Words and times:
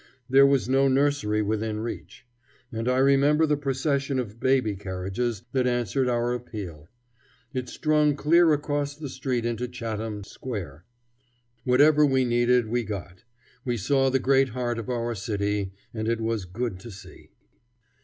There 0.27 0.47
was 0.47 0.67
no 0.67 0.87
nursery 0.87 1.43
within 1.43 1.79
reach. 1.79 2.25
And 2.71 2.89
I 2.89 2.97
remember 2.97 3.45
the 3.45 3.55
procession 3.55 4.17
of 4.17 4.39
baby 4.39 4.75
carriages 4.75 5.43
that 5.51 5.67
answered 5.67 6.09
our 6.09 6.33
appeal. 6.33 6.87
It 7.53 7.69
strung 7.69 8.15
clear 8.15 8.51
across 8.51 8.95
the 8.95 9.09
street 9.09 9.45
into 9.45 9.67
Chatham 9.67 10.23
Square. 10.23 10.85
Whatever 11.65 12.03
we 12.03 12.25
needed 12.25 12.67
we 12.67 12.81
got. 12.83 13.25
We 13.63 13.77
saw 13.77 14.09
the 14.09 14.17
great 14.17 14.49
heart 14.49 14.79
of 14.79 14.89
our 14.89 15.13
city, 15.13 15.71
and 15.93 16.07
it 16.07 16.19
was 16.19 16.45
good 16.45 16.79
to 16.79 16.89
see. 16.89 17.29